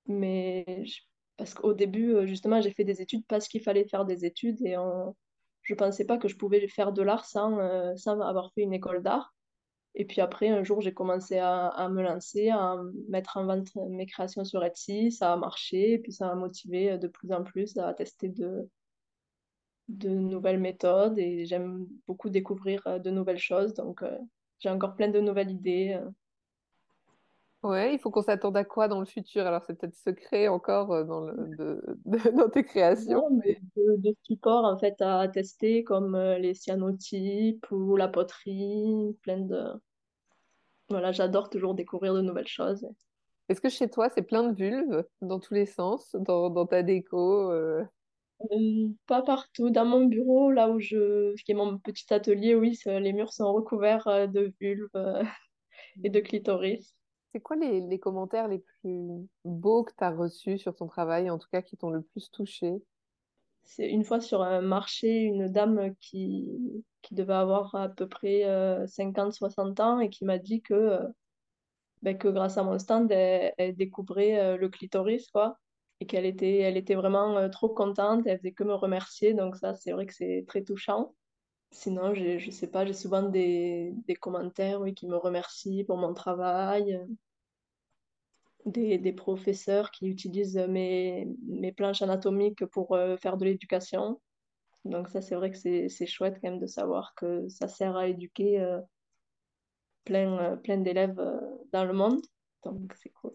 mais 0.06 0.84
parce 1.36 1.54
qu'au 1.54 1.72
début, 1.72 2.26
justement, 2.26 2.60
j'ai 2.60 2.72
fait 2.72 2.84
des 2.84 3.00
études 3.00 3.24
parce 3.28 3.46
qu'il 3.46 3.62
fallait 3.62 3.86
faire 3.86 4.04
des 4.04 4.24
études 4.24 4.60
et 4.66 4.76
on... 4.76 5.14
je 5.62 5.74
pensais 5.76 6.04
pas 6.04 6.18
que 6.18 6.26
je 6.26 6.36
pouvais 6.36 6.66
faire 6.66 6.92
de 6.92 7.02
l'art 7.02 7.26
sans, 7.26 7.96
sans 7.96 8.20
avoir 8.20 8.52
fait 8.54 8.62
une 8.62 8.72
école 8.72 9.04
d'art. 9.04 9.33
Et 9.94 10.04
puis 10.04 10.20
après, 10.20 10.48
un 10.48 10.64
jour, 10.64 10.80
j'ai 10.80 10.92
commencé 10.92 11.38
à, 11.38 11.88
me 11.90 12.02
lancer, 12.02 12.50
à 12.50 12.76
mettre 13.08 13.36
en 13.36 13.46
vente 13.46 13.68
mes 13.76 14.06
créations 14.06 14.44
sur 14.44 14.64
Etsy. 14.64 15.12
Ça 15.12 15.32
a 15.32 15.36
marché, 15.36 15.92
et 15.92 15.98
puis 15.98 16.12
ça 16.12 16.26
m'a 16.26 16.34
motivé 16.34 16.98
de 16.98 17.06
plus 17.06 17.30
en 17.32 17.44
plus 17.44 17.76
à 17.78 17.94
tester 17.94 18.28
de, 18.28 18.68
de 19.88 20.08
nouvelles 20.08 20.60
méthodes 20.60 21.18
et 21.18 21.44
j'aime 21.46 21.86
beaucoup 22.06 22.30
découvrir 22.30 22.86
euh, 22.86 22.98
de 22.98 23.10
nouvelles 23.10 23.38
choses. 23.38 23.74
Donc, 23.74 24.02
euh, 24.02 24.18
j'ai 24.58 24.70
encore 24.70 24.96
plein 24.96 25.08
de 25.08 25.20
nouvelles 25.20 25.50
idées. 25.50 26.00
Ouais, 27.64 27.94
il 27.94 27.98
faut 27.98 28.10
qu'on 28.10 28.22
s'attende 28.22 28.56
à 28.58 28.64
quoi 28.64 28.88
dans 28.88 29.00
le 29.00 29.06
futur? 29.06 29.46
Alors, 29.46 29.62
c'est 29.64 29.74
peut-être 29.74 29.96
secret 29.96 30.48
encore 30.48 30.92
euh, 30.92 31.04
dans 31.04 31.20
le, 31.20 31.34
de, 31.48 31.82
de- 32.04 32.30
dans 32.36 32.48
tes 32.50 32.62
créations. 32.64 33.22
Non, 33.22 33.30
mais 33.30 33.58
de, 33.76 34.14
supports 34.22 34.64
en 34.64 34.78
fait 34.78 35.00
à 35.02 35.26
tester 35.28 35.82
comme 35.84 36.14
euh, 36.14 36.38
les 36.38 36.54
cyanotypes 36.54 37.66
ou 37.72 37.96
la 37.96 38.08
poterie, 38.08 39.16
plein 39.22 39.38
de... 39.38 39.60
Voilà, 40.88 41.12
j'adore 41.12 41.50
toujours 41.50 41.74
découvrir 41.74 42.14
de 42.14 42.22
nouvelles 42.22 42.46
choses. 42.48 42.88
Est-ce 43.48 43.60
que 43.62 43.68
chez 43.70 43.88
toi, 43.88 44.10
c'est 44.10 44.20
plein 44.22 44.42
de 44.50 44.54
vulves 44.54 45.04
dans 45.22 45.40
tous 45.40 45.54
les 45.54 45.64
sens, 45.66 46.14
dans, 46.14 46.50
dans 46.50 46.66
ta 46.66 46.82
déco? 46.82 47.50
euh? 47.52 47.82
Euh, 48.52 48.88
pas 49.06 49.22
partout. 49.22 49.70
Dans 49.70 49.84
mon 49.86 50.06
bureau, 50.06 50.50
là 50.50 50.68
où 50.70 50.80
je... 50.80 51.34
qui 51.44 51.52
est 51.52 51.54
mon 51.54 51.78
petit 51.78 52.12
atelier, 52.12 52.54
oui, 52.54 52.74
c'est- 52.76 53.00
les 53.00 53.12
murs 53.12 53.32
sont 53.32 53.52
recouverts 53.52 54.06
euh, 54.08 54.26
de 54.26 54.52
vulves 54.60 54.88
euh, 54.96 55.22
et 56.04 56.10
de 56.10 56.20
clitoris. 56.20 56.94
C'est 57.34 57.40
quoi 57.40 57.56
les, 57.56 57.98
commentaires 57.98 58.46
les 58.46 58.60
plus 58.60 59.28
beaux 59.44 59.82
que 59.82 59.90
tu 59.90 60.04
as 60.04 60.12
reçus 60.12 60.56
sur 60.56 60.72
ton 60.76 60.86
travail, 60.86 61.30
en 61.30 61.38
tout 61.40 61.48
cas 61.50 61.62
qui 61.62 61.76
t'ont 61.76 61.90
le 61.90 62.00
plus 62.00 62.30
touché? 62.30 62.80
C'est 63.64 63.88
une 63.90 64.04
fois 64.04 64.20
sur 64.20 64.42
un 64.42 64.60
marché, 64.60 65.22
une 65.22 65.48
dame 65.48 65.96
qui, 65.96 66.84
qui 67.02 67.14
devait 67.16 67.34
avoir 67.34 67.74
à 67.74 67.88
peu 67.88 68.06
près 68.06 68.44
euh, 68.44 68.86
50-60 68.86 69.80
ans 69.80 69.98
et 69.98 70.10
qui 70.10 70.24
m'a 70.24 70.38
dit 70.38 70.62
que, 70.62 70.74
euh, 70.74 71.08
ben, 72.02 72.16
que 72.16 72.28
grâce 72.28 72.56
à 72.56 72.62
mon 72.62 72.78
stand, 72.78 73.10
elle, 73.10 73.52
elle 73.58 73.74
découvrait 73.74 74.38
euh, 74.38 74.56
le 74.56 74.68
clitoris, 74.68 75.28
quoi. 75.32 75.58
Et 75.98 76.06
qu'elle 76.06 76.26
était, 76.26 76.58
elle 76.58 76.76
était 76.76 76.94
vraiment 76.94 77.36
euh, 77.36 77.48
trop 77.48 77.68
contente, 77.68 78.28
elle 78.28 78.38
faisait 78.38 78.52
que 78.52 78.62
me 78.62 78.74
remercier. 78.74 79.34
Donc 79.34 79.56
ça, 79.56 79.74
c'est 79.74 79.90
vrai 79.90 80.06
que 80.06 80.14
c'est 80.14 80.44
très 80.46 80.62
touchant. 80.62 81.16
Sinon, 81.74 82.14
j'ai, 82.14 82.38
je 82.38 82.52
sais 82.52 82.68
pas, 82.68 82.86
j'ai 82.86 82.92
souvent 82.92 83.22
des, 83.22 83.92
des 84.06 84.14
commentaires, 84.14 84.80
oui, 84.80 84.94
qui 84.94 85.08
me 85.08 85.16
remercient 85.16 85.82
pour 85.82 85.96
mon 85.96 86.14
travail, 86.14 86.94
euh, 86.94 87.04
des, 88.64 88.96
des 88.96 89.12
professeurs 89.12 89.90
qui 89.90 90.06
utilisent 90.06 90.56
mes, 90.56 91.26
mes 91.48 91.72
planches 91.72 92.00
anatomiques 92.00 92.64
pour 92.66 92.94
euh, 92.94 93.16
faire 93.16 93.36
de 93.36 93.44
l'éducation. 93.44 94.20
Donc 94.84 95.08
ça, 95.08 95.20
c'est 95.20 95.34
vrai 95.34 95.50
que 95.50 95.56
c'est 95.56 96.06
chouette 96.06 96.38
quand 96.40 96.48
même 96.48 96.60
de 96.60 96.66
savoir 96.66 97.12
que 97.16 97.48
ça 97.48 97.66
sert 97.66 97.96
à 97.96 98.06
éduquer 98.06 98.60
euh, 98.60 98.80
plein, 100.04 100.56
plein 100.58 100.78
d'élèves 100.78 101.20
dans 101.72 101.84
le 101.84 101.92
monde. 101.92 102.20
Donc 102.62 102.94
c'est 102.94 103.10
cool. 103.10 103.34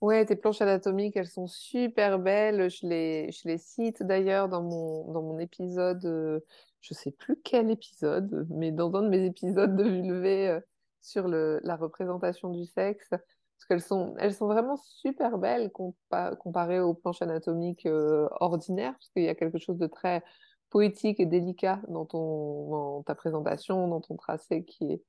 Ouais, 0.00 0.24
tes 0.24 0.36
planches 0.36 0.60
anatomiques, 0.60 1.16
elles 1.16 1.26
sont 1.26 1.48
super 1.48 2.20
belles. 2.20 2.70
Je 2.70 2.86
les, 2.86 3.32
je 3.32 3.48
les 3.48 3.58
cite 3.58 4.04
d'ailleurs 4.04 4.48
dans 4.48 4.62
mon, 4.62 5.12
dans 5.12 5.22
mon 5.22 5.38
épisode, 5.38 6.44
je 6.84 6.92
sais 6.92 7.10
plus 7.10 7.40
quel 7.42 7.70
épisode, 7.70 8.46
mais 8.50 8.70
dans 8.70 8.94
un 8.94 9.02
de 9.02 9.08
mes 9.08 9.24
épisodes 9.24 9.74
de 9.74 9.84
Vulvé 9.84 10.48
euh, 10.48 10.60
sur 11.00 11.28
la 11.28 11.76
représentation 11.76 12.50
du 12.50 12.66
sexe. 12.66 13.08
Parce 13.08 13.66
qu'elles 13.68 13.80
sont, 13.80 14.46
vraiment 14.46 14.76
super 14.76 15.38
belles 15.38 15.68
compa- 15.68 16.36
comparées 16.36 16.80
aux 16.80 16.92
planches 16.92 17.22
anatomiques 17.22 17.86
euh, 17.86 18.28
ordinaires, 18.40 18.92
parce 18.92 19.08
qu'il 19.10 19.22
y 19.22 19.28
a 19.28 19.34
quelque 19.34 19.58
chose 19.58 19.78
de 19.78 19.86
très 19.86 20.22
poétique 20.68 21.20
et 21.20 21.26
délicat 21.26 21.80
dans 21.88 23.02
ta 23.04 23.14
présentation, 23.14 23.88
dans 23.88 24.00
ton 24.00 24.16
tracé 24.16 24.64
qui 24.64 25.00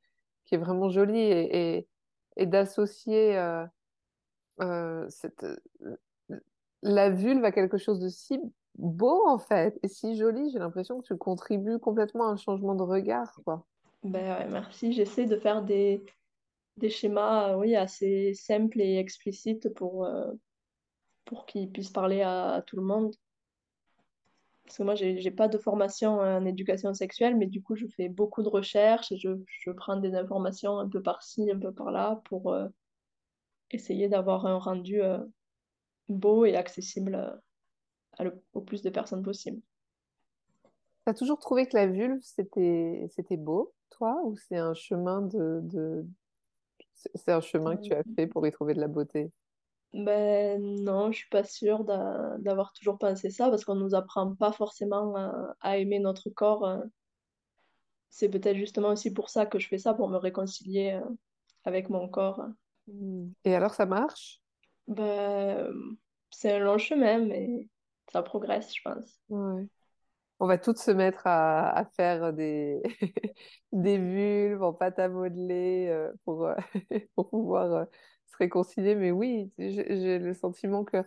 est, 0.52 0.58
vraiment 0.58 0.90
joli 0.90 1.20
et, 1.20 1.88
d'associer. 2.38 3.38
euh, 3.38 3.66
euh, 4.62 5.10
la 6.82 7.10
vulve 7.10 7.44
a 7.44 7.52
quelque 7.52 7.78
chose 7.78 8.00
de 8.00 8.10
si 8.10 8.40
beau 8.78 9.28
en 9.28 9.38
fait 9.38 9.80
et 9.84 9.88
si 9.88 10.16
joli, 10.16 10.52
j'ai 10.52 10.60
l'impression 10.60 11.00
que 11.02 11.08
tu 11.08 11.18
contribues 11.18 11.80
complètement 11.80 12.28
à 12.28 12.32
un 12.32 12.38
changement 12.38 12.76
de 12.76 12.84
regard, 12.84 13.40
quoi. 13.44 13.66
Ben 14.04 14.38
ouais, 14.38 14.48
merci. 14.48 14.94
J'essaie 14.94 15.26
de 15.26 15.36
faire 15.36 15.64
des, 15.64 16.04
des 16.78 16.90
schémas 16.90 17.50
euh, 17.52 17.58
oui, 17.58 17.76
assez 17.76 18.34
simples 18.36 18.80
et 18.80 18.98
explicites 18.98 19.74
pour, 19.74 20.06
euh, 20.06 20.32
pour 21.26 21.46
qu'ils 21.48 21.72
puissent 21.72 21.90
parler 21.90 22.22
à, 22.22 22.64
tout 22.68 22.76
le 22.76 22.84
monde. 22.84 23.16
Parce 24.66 24.78
que 24.78 24.84
moi, 24.84 24.96
j'ai, 24.96 25.20
j'ai 25.20 25.32
pas 25.32 25.48
de 25.48 25.58
formation 25.58 26.20
en 26.20 26.46
éducation 26.46 26.94
sexuelle, 26.94 27.36
mais 27.36 27.48
du 27.48 27.62
coup, 27.62 27.76
je 27.76 27.88
fais 27.88 28.10
beaucoup 28.10 28.44
de 28.44 28.50
recherches 28.50 29.12
et 29.12 29.18
je, 29.18 29.30
je 29.48 29.72
prends 29.72 29.98
des 29.98 30.16
informations 30.16 30.78
un 30.78 30.88
peu 30.88 31.02
par-ci, 31.02 31.50
un 31.52 31.60
peu 31.60 31.72
par-là 31.72 32.22
pour 32.26 32.52
euh, 32.52 32.68
essayer 33.72 34.08
d'avoir 34.08 34.46
un 34.46 34.58
rendu 34.58 35.02
beau 36.10 36.46
et 36.46 36.56
accessible 36.56 37.40
le- 38.24 38.42
au 38.54 38.62
plus 38.62 38.82
de 38.82 38.90
personnes 38.90 39.24
possible. 39.24 39.62
T'as 41.06 41.14
toujours 41.14 41.40
trouvé 41.40 41.68
que 41.68 41.76
la 41.78 41.88
vulve 41.88 42.22
c'était 42.22 43.38
beau, 43.38 43.74
toi, 43.92 44.22
ou 44.24 44.36
c'est 44.38 44.58
un 44.58 44.74
chemin 44.74 45.22
de, 45.22 45.60
de... 45.64 46.06
c'est 47.16 47.32
un 47.32 47.42
chemin 47.42 47.78
que 47.78 47.82
tu 47.82 47.94
as 47.94 48.04
fait 48.16 48.28
pour 48.28 48.46
y 48.48 48.52
trouver 48.52 48.74
de 48.74 48.82
la 48.82 48.88
beauté? 48.88 49.32
Ben 49.94 50.62
non, 50.84 51.12
je 51.12 51.20
suis 51.20 51.30
pas 51.30 51.44
sûre 51.44 51.86
d'a- 51.86 52.36
d'avoir 52.40 52.72
toujours 52.74 52.98
pensé 53.00 53.30
ça 53.32 53.50
parce 53.50 53.64
qu'on 53.66 53.74
nous 53.76 53.96
apprend 53.96 54.36
pas 54.36 54.52
forcément 54.52 55.16
à, 55.16 55.56
à 55.62 55.78
aimer 55.78 56.00
notre 56.00 56.30
corps. 56.30 56.66
euh. 56.66 56.84
C'est 58.10 58.30
peut-être 58.30 58.58
justement 58.58 58.90
aussi 58.90 59.14
pour 59.14 59.30
ça 59.30 59.46
que 59.46 59.60
je 59.60 59.68
fais 59.68 59.78
ça, 59.78 59.94
pour 59.94 60.10
me 60.10 60.18
réconcilier 60.18 60.94
euh, 60.94 61.08
avec 61.66 61.90
mon 61.90 62.10
corps. 62.10 62.42
Hmm. 62.88 63.32
Et 63.44 63.54
alors 63.56 63.74
ça 63.76 63.86
marche? 63.86 64.42
Ben, 64.88 65.72
c'est 66.32 66.52
un 66.54 66.60
long 66.60 66.78
chemin, 66.78 67.20
mais 67.20 67.68
ça 68.12 68.24
progresse, 68.24 68.74
je 68.76 68.82
pense. 68.84 69.20
Ouais. 69.30 69.68
On 70.40 70.48
va 70.48 70.58
toutes 70.58 70.80
se 70.80 70.92
mettre 70.92 71.28
à, 71.28 71.70
à 71.72 71.86
faire 71.86 72.34
des, 72.34 72.82
des 73.74 73.98
vulves 74.00 74.64
en 74.64 74.74
pâte 74.74 75.00
à 75.00 75.10
modeler 75.10 75.88
euh, 75.90 76.12
pour, 76.26 76.46
euh, 76.48 76.56
pour 77.16 77.30
pouvoir 77.30 77.74
euh, 77.74 77.86
se 78.28 78.38
réconcilier. 78.40 78.96
Mais 78.96 79.12
oui, 79.12 79.52
j'ai 79.60 80.20
le 80.20 80.34
sentiment 80.34 80.86
que 80.86 81.04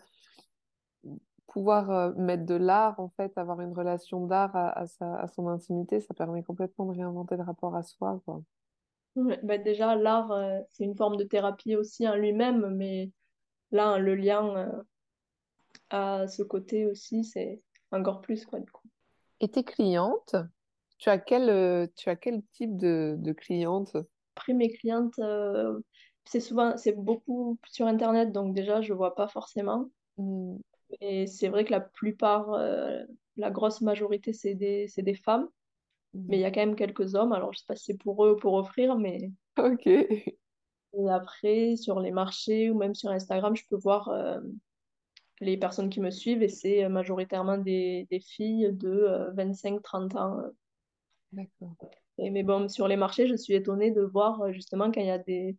pouvoir 1.49 2.15
mettre 2.17 2.47
de 2.47 2.55
l'art, 2.55 2.99
en 3.01 3.09
fait, 3.11 3.37
avoir 3.39 3.61
une 3.61 3.73
relation 3.75 4.27
d'art 4.27 4.55
à, 4.57 4.71
à 4.79 4.87
sa- 4.87 5.17
à 5.21 5.27
son 5.29 5.49
intimité, 5.49 6.01
ça 6.01 6.15
permet 6.15 6.43
complètement 6.43 6.87
de 6.87 6.93
réinventer 6.99 7.37
le 7.37 7.43
rapport 7.43 7.75
à 7.75 7.83
soi, 7.83 8.21
quoi. 8.25 8.43
Ouais, 9.17 9.39
ben 9.43 9.63
déjà, 9.63 9.97
l'art, 9.97 10.31
c'est 10.71 10.85
une 10.85 10.97
forme 10.97 11.17
de 11.17 11.25
thérapie 11.25 11.75
aussi 11.77 12.07
en 12.09 12.15
lui-même, 12.15 12.69
mais 12.77 13.11
là, 13.73 13.99
le 13.99 14.15
lien 14.17 14.73
à 15.91 16.27
ce 16.29 16.43
côté 16.43 16.87
aussi, 16.87 17.25
c'est 17.25 17.63
encore 17.93 18.21
plus, 18.21 18.45
quoi, 18.47 18.61
du 18.61 18.71
coup. 18.71 18.89
Et 19.41 19.49
tes 19.49 19.65
clientes, 19.65 20.37
tu 20.99 21.09
as 21.09 21.19
quel, 21.19 21.49
euh, 21.51 21.87
tu 21.97 22.09
as 22.09 22.17
quel 22.17 22.43
type 22.53 22.77
de, 22.77 23.17
de 23.19 23.33
cliente? 23.33 23.97
Après, 24.37 24.53
mes 24.55 24.71
clientes, 24.71 25.19
euh, 25.19 25.79
c'est 26.25 26.41
souvent, 26.41 26.77
c'est 26.77 26.93
beaucoup 26.93 27.59
sur 27.71 27.87
Internet, 27.87 28.33
donc 28.33 28.55
déjà, 28.55 28.81
je 28.81 28.93
vois 28.93 29.15
pas 29.15 29.29
forcément. 29.29 29.91
Hmm, 30.17 30.57
Et 31.01 31.27
c'est 31.27 31.49
vrai 31.49 31.65
que 31.65 31.71
la 31.73 31.81
plupart, 31.81 32.53
euh, 32.55 33.03
la 33.37 33.51
grosse 33.51 33.81
majorité, 33.81 34.33
c'est 34.33 34.55
des, 34.55 34.89
c'est 34.89 35.03
des 35.03 35.15
femmes, 35.15 35.49
mais 36.29 36.37
hmm. 36.37 36.41
il 36.41 36.43
y 36.43 36.45
a 36.45 36.51
quand 36.53 36.61
même 36.61 36.77
quelques 36.77 37.15
hommes. 37.15 37.33
Alors, 37.33 37.53
je 37.53 37.61
sais 37.61 37.67
pas 37.67 37.77
si 37.77 37.85
c'est 37.87 37.99
pour 37.99 38.25
eux 38.25 38.33
ou 38.33 38.37
pour 38.37 38.55
offrir, 38.55 38.97
mais 38.99 39.33
Ok. 39.59 39.87
et 39.87 41.09
après, 41.11 41.77
sur 41.77 42.01
les 42.01 42.11
marchés 42.11 42.71
ou 42.71 42.77
même 42.79 42.95
sur 42.95 43.11
Instagram, 43.11 43.57
je 43.57 43.65
peux 43.69 43.77
voir 43.77 44.09
euh, 44.09 44.41
les 45.41 45.57
personnes 45.59 45.91
qui 45.91 46.01
me 46.01 46.11
suivent 46.11 46.43
et 46.43 46.49
c'est 46.49 46.85
euh, 46.85 46.89
majoritairement 46.89 47.59
des, 47.59 48.07
des 48.11 48.21
filles 48.21 48.71
de 48.73 48.89
euh, 48.89 49.33
25-30 49.35 50.17
ans. 50.17 50.43
D'accord. 51.33 51.79
Et, 52.19 52.31
mais 52.31 52.43
bon, 52.43 52.69
sur 52.69 52.89
les 52.89 52.97
marchés, 52.97 53.27
je 53.27 53.35
suis 53.37 53.55
étonnée 53.55 53.91
de 53.93 54.03
voir 54.03 54.41
euh, 54.43 54.53
justement 54.53 54.91
quand 54.91 55.01
il 55.01 55.07
y 55.07 55.11
a 55.11 55.19
des, 55.19 55.57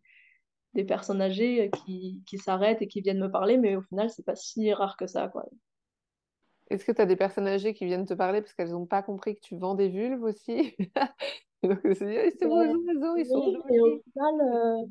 des 0.74 0.84
personnes 0.84 1.22
âgées 1.22 1.68
euh, 1.68 1.70
qui, 1.70 2.22
qui 2.26 2.38
s'arrêtent 2.38 2.82
et 2.82 2.88
qui 2.88 3.02
viennent 3.02 3.20
me 3.20 3.30
parler, 3.32 3.58
mais 3.58 3.76
au 3.76 3.82
final, 3.82 4.10
c'est 4.10 4.24
pas 4.26 4.36
si 4.36 4.72
rare 4.74 4.96
que 4.98 5.06
ça, 5.08 5.28
quoi. 5.28 5.46
Est-ce 6.70 6.84
que 6.84 6.92
tu 6.92 7.00
as 7.02 7.06
des 7.06 7.16
personnes 7.16 7.48
âgées 7.48 7.74
qui 7.74 7.84
viennent 7.86 8.06
te 8.06 8.14
parler 8.14 8.40
parce 8.42 8.54
qu'elles 8.54 8.70
n'ont 8.70 8.86
pas 8.86 9.02
compris 9.02 9.34
que 9.34 9.40
tu 9.40 9.56
vends 9.58 9.74
des 9.74 9.88
vulves 9.88 10.22
aussi? 10.22 10.76
Et 11.62 11.68
donc, 11.68 11.80
Ah, 12.00 12.30
c'est 12.38 12.46
vos 12.46 12.62
Euh, 12.62 12.74
oiseaux, 12.86 13.16
ils 13.16 13.26
sont 13.26 13.42
oui, 13.44 13.62
et 13.70 13.80
au 13.80 14.02
final, 14.12 14.34
euh, 14.40 14.86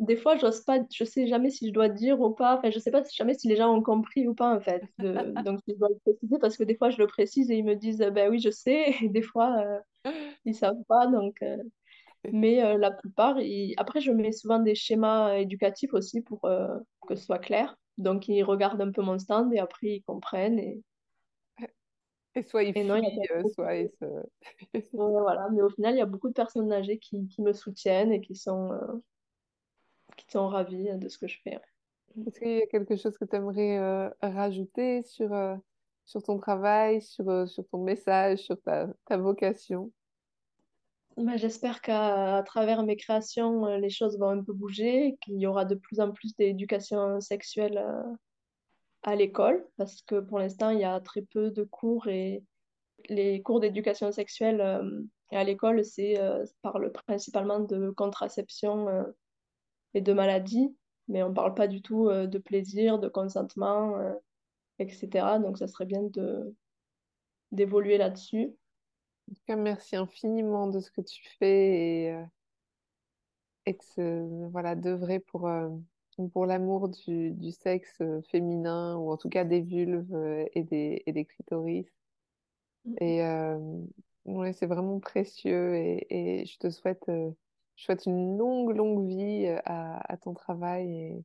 des 0.00 0.16
fois, 0.16 0.36
j'ose 0.38 0.62
pas, 0.62 0.80
je 0.92 1.04
sais 1.04 1.26
jamais 1.28 1.50
si 1.50 1.68
je 1.68 1.72
dois 1.72 1.88
dire 1.90 2.20
ou 2.20 2.30
pas, 2.34 2.56
enfin, 2.58 2.70
je 2.70 2.78
sais 2.80 2.90
pas 2.90 3.02
jamais 3.14 3.34
si 3.34 3.48
les 3.48 3.56
gens 3.56 3.74
ont 3.74 3.82
compris 3.82 4.26
ou 4.28 4.34
pas, 4.34 4.54
en 4.56 4.60
fait. 4.60 4.86
De, 4.98 5.32
donc, 5.44 5.60
je 5.68 5.74
dois 5.74 5.88
le 5.90 5.98
préciser 5.98 6.38
parce 6.40 6.56
que 6.56 6.64
des 6.64 6.76
fois, 6.76 6.90
je 6.90 6.98
le 6.98 7.06
précise 7.06 7.50
et 7.50 7.56
ils 7.56 7.64
me 7.64 7.76
disent, 7.76 7.98
ben 7.98 8.30
oui, 8.30 8.40
je 8.40 8.50
sais, 8.50 8.94
et 9.02 9.08
des 9.10 9.22
fois, 9.22 9.56
euh, 9.60 9.80
ils 10.46 10.54
savent 10.54 10.84
pas, 10.88 11.06
donc. 11.08 11.42
euh, 11.42 11.58
Mais 12.32 12.64
euh, 12.64 12.78
la 12.78 12.90
plupart, 12.92 13.40
ils- 13.40 13.74
après, 13.78 14.00
je 14.00 14.12
mets 14.12 14.32
souvent 14.32 14.60
des 14.60 14.74
schémas 14.76 15.36
éducatifs 15.38 15.94
aussi 15.94 16.22
pour 16.22 16.44
euh, 16.46 16.78
que 17.08 17.14
ce 17.16 17.24
soit 17.26 17.38
clair. 17.40 17.76
Donc, 17.98 18.28
ils 18.28 18.42
regardent 18.44 18.82
un 18.82 18.92
peu 18.92 19.02
mon 19.02 19.18
stand 19.18 19.52
et 19.54 19.58
après, 19.60 19.88
ils 19.96 20.02
comprennent. 20.04 20.58
Et... 20.58 20.82
Et 22.34 22.42
soit 22.42 22.64
il 22.64 22.74
fuit, 22.74 23.02
soit 23.54 23.74
il 23.76 23.88
se... 23.90 24.04
voilà, 24.92 25.48
mais 25.52 25.62
au 25.62 25.70
final, 25.70 25.94
il 25.94 25.98
y 25.98 26.00
a 26.00 26.06
beaucoup 26.06 26.28
de 26.28 26.34
personnes 26.34 26.72
âgées 26.72 26.98
qui, 26.98 27.26
qui 27.28 27.42
me 27.42 27.52
soutiennent 27.52 28.12
et 28.12 28.20
qui 28.20 28.34
sont, 28.36 28.70
qui 30.26 30.30
sont 30.30 30.48
ravis 30.48 30.88
de 30.96 31.08
ce 31.08 31.18
que 31.18 31.26
je 31.26 31.38
fais. 31.42 31.58
Est-ce 32.26 32.40
qu'il 32.40 32.58
y 32.58 32.62
a 32.62 32.66
quelque 32.66 32.96
chose 32.96 33.16
que 33.16 33.24
tu 33.24 33.36
aimerais 33.36 34.10
rajouter 34.20 35.02
sur, 35.02 35.30
sur 36.04 36.22
ton 36.22 36.38
travail, 36.38 37.02
sur, 37.02 37.48
sur 37.48 37.68
ton 37.68 37.82
message, 37.82 38.40
sur 38.40 38.60
ta, 38.62 38.88
ta 39.06 39.16
vocation? 39.16 39.92
Bah, 41.16 41.36
j'espère 41.36 41.82
qu'à 41.82 42.42
travers 42.46 42.82
mes 42.82 42.96
créations, 42.96 43.66
euh, 43.66 43.78
les 43.78 43.90
choses 43.90 44.18
vont 44.18 44.30
un 44.30 44.42
peu 44.42 44.52
bouger, 44.52 45.18
qu'il 45.20 45.38
y 45.38 45.46
aura 45.46 45.64
de 45.64 45.74
plus 45.74 46.00
en 46.00 46.12
plus 46.12 46.34
d'éducation 46.36 47.20
sexuelle 47.20 47.78
euh, 47.78 48.14
à 49.02 49.16
l'école, 49.16 49.66
parce 49.76 50.02
que 50.02 50.20
pour 50.20 50.38
l'instant, 50.38 50.70
il 50.70 50.78
y 50.78 50.84
a 50.84 50.98
très 51.00 51.22
peu 51.22 51.50
de 51.50 51.64
cours 51.64 52.06
et 52.08 52.42
les 53.08 53.42
cours 53.42 53.60
d'éducation 53.60 54.12
sexuelle 54.12 54.60
euh, 54.60 55.02
à 55.32 55.44
l'école, 55.44 55.84
c'est 55.84 56.18
parle 56.62 56.90
principalement 56.90 57.60
de 57.60 57.90
contraception 57.90 59.04
et 59.94 60.00
de 60.00 60.12
maladies, 60.12 60.74
mais 61.08 61.22
on 61.22 61.30
ne 61.30 61.34
parle 61.34 61.54
pas 61.54 61.66
du 61.66 61.82
tout 61.82 62.08
de 62.08 62.38
plaisir, 62.38 62.98
de 62.98 63.08
consentement, 63.08 63.96
etc. 64.78 65.38
Donc, 65.40 65.58
ça 65.58 65.66
serait 65.66 65.86
bien 65.86 66.02
de 66.02 66.54
d'évoluer 67.52 67.98
là-dessus. 67.98 68.54
En 69.30 69.34
tout 69.34 69.42
cas, 69.46 69.56
merci 69.56 69.96
infiniment 69.96 70.66
de 70.66 70.80
ce 70.80 70.90
que 70.90 71.00
tu 71.00 71.22
fais 71.38 72.02
et, 72.02 72.12
euh, 72.12 72.24
et 73.66 73.76
que 73.76 74.48
voilà, 74.50 74.74
d'œuvrer 74.74 75.20
pour, 75.20 75.46
euh, 75.46 75.68
pour 76.32 76.46
l'amour 76.46 76.88
du, 76.88 77.32
du, 77.32 77.52
sexe 77.52 78.00
euh, 78.00 78.20
féminin 78.30 78.96
ou 78.96 79.10
en 79.10 79.16
tout 79.16 79.28
cas 79.28 79.44
des 79.44 79.60
vulves 79.60 80.46
et 80.54 80.64
des, 80.64 81.02
et 81.06 81.12
des 81.12 81.24
clitoris. 81.24 81.86
Mm. 82.84 82.94
Et 83.00 83.22
ouais, 84.24 84.52
c'est 84.52 84.66
vraiment 84.66 84.98
précieux 85.00 85.76
et, 85.76 86.06
et, 86.10 86.46
je 86.46 86.58
te 86.58 86.70
souhaite, 86.70 87.08
je 87.80 87.86
souhaite 87.86 88.04
une 88.04 88.36
longue, 88.36 88.76
longue 88.76 89.08
vie 89.08 89.46
à, 89.64 90.00
à 90.12 90.16
ton 90.18 90.34
travail 90.34 90.92
et, 90.92 91.24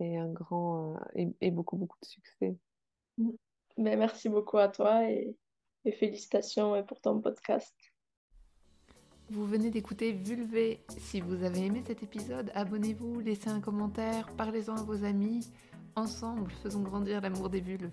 et 0.00 0.16
un 0.16 0.32
grand 0.32 0.96
et, 1.14 1.28
et, 1.42 1.50
beaucoup, 1.50 1.76
beaucoup 1.76 1.98
de 2.00 2.06
succès. 2.06 2.56
Mm. 3.18 3.30
Ben, 3.76 3.98
merci 3.98 4.30
beaucoup 4.30 4.56
à 4.56 4.68
toi 4.68 5.10
et 5.10 5.36
et 5.84 5.92
félicitations 5.92 6.82
pour 6.84 7.00
ton 7.00 7.20
podcast. 7.20 7.74
Vous 9.30 9.46
venez 9.46 9.70
d'écouter 9.70 10.12
Vulvé. 10.12 10.84
Si 10.98 11.20
vous 11.20 11.42
avez 11.42 11.66
aimé 11.66 11.82
cet 11.86 12.02
épisode, 12.02 12.50
abonnez-vous, 12.54 13.20
laissez 13.20 13.48
un 13.48 13.60
commentaire, 13.60 14.28
parlez-en 14.36 14.76
à 14.76 14.82
vos 14.82 15.04
amis. 15.04 15.50
Ensemble, 15.96 16.50
faisons 16.62 16.82
grandir 16.82 17.20
l'amour 17.20 17.50
des 17.50 17.60
vulves. 17.60 17.90